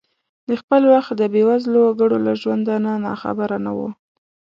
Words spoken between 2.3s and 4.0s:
ژوندانه ناخبره نه ؤ.